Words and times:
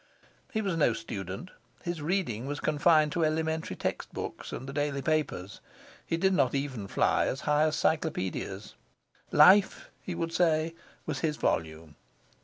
He 0.51 0.63
was 0.63 0.75
no 0.77 0.93
student; 0.93 1.51
his 1.83 2.01
reading 2.01 2.47
was 2.47 2.59
confined 2.59 3.11
to 3.11 3.23
elementary 3.23 3.75
textbooks 3.75 4.51
and 4.51 4.67
the 4.67 4.73
daily 4.73 5.03
papers; 5.03 5.61
he 6.03 6.17
did 6.17 6.33
not 6.33 6.55
even 6.55 6.87
fly 6.87 7.27
as 7.27 7.41
high 7.41 7.65
as 7.65 7.75
cyclopedias; 7.75 8.73
life, 9.31 9.91
he 10.01 10.15
would 10.15 10.33
say, 10.33 10.73
was 11.05 11.19
his 11.19 11.37
volume. 11.37 11.97